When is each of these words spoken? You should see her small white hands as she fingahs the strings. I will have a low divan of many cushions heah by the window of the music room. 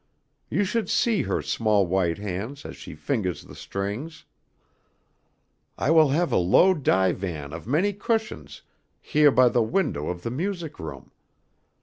You 0.49 0.63
should 0.63 0.89
see 0.89 1.21
her 1.29 1.43
small 1.43 1.85
white 1.85 2.17
hands 2.17 2.65
as 2.65 2.75
she 2.75 2.95
fingahs 2.95 3.43
the 3.45 3.53
strings. 3.53 4.25
I 5.77 5.91
will 5.91 6.09
have 6.09 6.31
a 6.31 6.37
low 6.37 6.73
divan 6.73 7.53
of 7.53 7.67
many 7.67 7.93
cushions 7.93 8.63
heah 8.99 9.29
by 9.31 9.47
the 9.49 9.61
window 9.61 10.07
of 10.07 10.23
the 10.23 10.31
music 10.31 10.79
room. 10.79 11.11